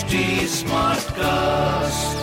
[0.00, 0.20] HT
[0.50, 2.20] Smartcast.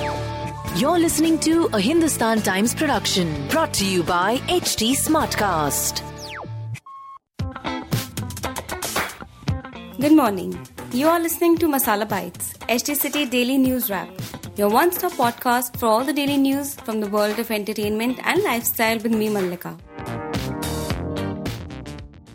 [0.82, 6.02] You're listening to a Hindustan Times production brought to you by HT Smartcast.
[10.02, 10.60] Good morning.
[10.92, 14.10] You are listening to Masala Bites, HT City Daily News Wrap,
[14.56, 18.42] your one stop podcast for all the daily news from the world of entertainment and
[18.42, 19.78] lifestyle with me, Mallika.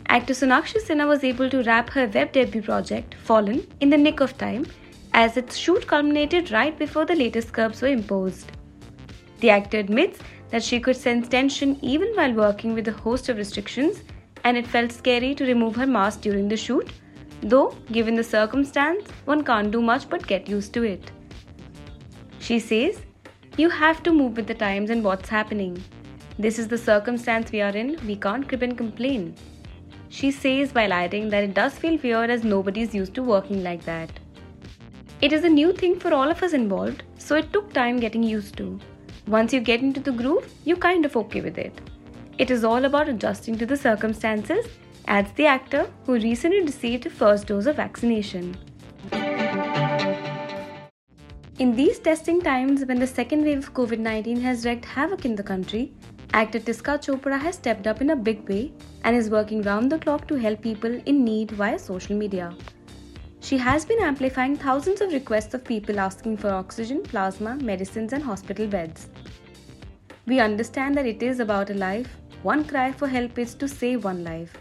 [0.07, 4.21] Actor Sonakshi Sinha was able to wrap her web debut project, Fallen, in the nick
[4.21, 4.65] of time,
[5.13, 8.51] as its shoot culminated right before the latest curbs were imposed.
[9.39, 13.37] The actor admits that she could sense tension even while working with a host of
[13.37, 14.03] restrictions,
[14.43, 16.91] and it felt scary to remove her mask during the shoot,
[17.41, 21.11] though, given the circumstance, one can't do much but get used to it.
[22.39, 23.01] She says,
[23.57, 25.81] You have to move with the times and what's happening.
[26.39, 29.35] This is the circumstance we are in, we can't crib and complain.
[30.09, 33.83] She says while adding that it does feel weird as nobody's used to working like
[33.85, 34.09] that.
[35.25, 38.23] It is a new thing for all of us involved, so it took time getting
[38.23, 38.77] used to.
[39.25, 41.79] Once you get into the groove, you're kind of okay with it.
[42.37, 44.65] It is all about adjusting to the circumstances,
[45.07, 48.57] adds the actor who recently received a first dose of vaccination.
[51.57, 55.35] In these testing times, when the second wave of COVID 19 has wreaked havoc in
[55.35, 55.93] the country,
[56.33, 58.73] actor Tisca Chopra has stepped up in a big way
[59.05, 62.53] and is working round the clock to help people in need via social media.
[63.43, 68.23] She has been amplifying thousands of requests of people asking for oxygen, plasma, medicines, and
[68.23, 69.09] hospital beds.
[70.25, 72.07] We understand that it is about a life.
[72.43, 74.55] One cry for help is to save one life.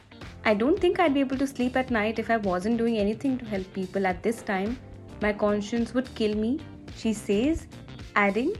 [0.45, 3.39] I don't think I'd be able to sleep at night if I wasn't doing anything
[3.39, 4.77] to help people at this time.
[5.21, 6.59] My conscience would kill me,
[6.97, 7.69] she says,
[8.17, 8.53] adding,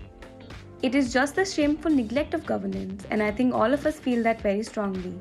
[0.83, 4.23] It is just the shameful neglect of governance, and I think all of us feel
[4.23, 5.21] that very strongly.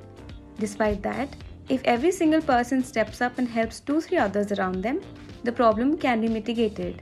[0.59, 1.35] Despite that,
[1.71, 4.99] if every single person steps up and helps two, three others around them,
[5.45, 7.01] the problem can be mitigated.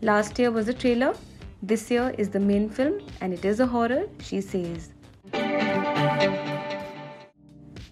[0.00, 1.14] Last year was the trailer,
[1.62, 4.94] this year is the main film, and it is a horror, she says.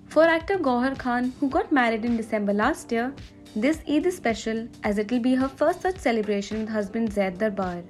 [0.09, 3.13] For actor Gauhar Khan, who got married in December last year,
[3.55, 7.37] this Eid is special as it will be her first such celebration with husband Zaid
[7.37, 7.83] Darbar.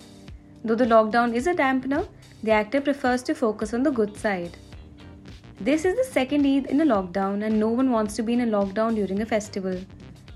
[0.64, 2.08] Though the lockdown is a dampener,
[2.42, 4.56] the actor prefers to focus on the good side.
[5.59, 8.41] This is the second Eid in a lockdown, and no one wants to be in
[8.41, 9.75] a lockdown during a festival.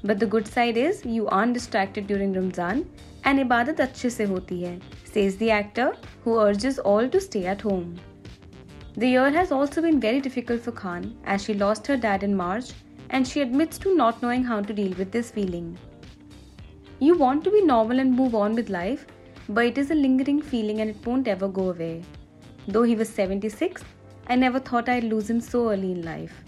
[0.03, 2.85] But the good side is you aren't distracted during Ramzan
[3.23, 4.79] and ibadat अच्छे से होती है,
[5.13, 5.87] says the actor,
[6.23, 7.95] who urges all to stay at home.
[8.97, 12.35] The year has also been very difficult for Khan as she lost her dad in
[12.35, 12.71] March
[13.09, 15.77] and she admits to not knowing how to deal with this feeling.
[16.99, 19.05] You want to be normal and move on with life,
[19.49, 22.03] but it is a lingering feeling and it won't ever go away.
[22.67, 23.83] Though he was 76,
[24.30, 26.44] I never thought I'd lose him so early in life.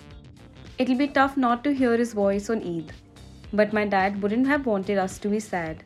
[0.79, 2.93] It'll be tough not to hear his voice on Eid,
[3.53, 5.83] but my dad wouldn't have wanted us to be sad.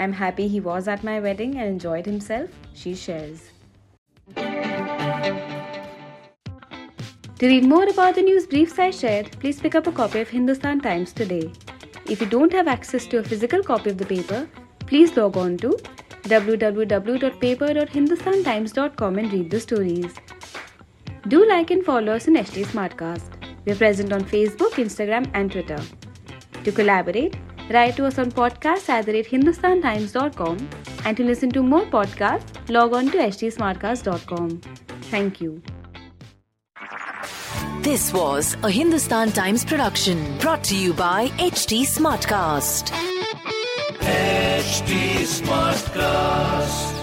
[0.00, 3.52] I'm happy he was at my wedding and enjoyed himself, she shares.
[7.38, 10.28] To read more about the news briefs I shared, please pick up a copy of
[10.28, 11.52] Hindustan Times today.
[12.10, 14.48] If you don't have access to a physical copy of the paper,
[14.80, 15.78] please log on to
[16.24, 20.12] www.paper.hindustantimes.com and read the stories.
[21.28, 23.30] Do like and follow us on HT Smartcast.
[23.64, 25.78] We are present on Facebook, Instagram, and Twitter.
[26.62, 27.36] To collaborate,
[27.70, 30.68] write to us on podcast at the rate hindustantimes.com
[31.04, 34.60] and to listen to more podcasts, log on to htsmartcast.com.
[35.10, 35.62] Thank you.
[37.80, 42.92] This was a Hindustan Times production brought to you by HT Smartcast.
[44.00, 46.95] HT Smartcast.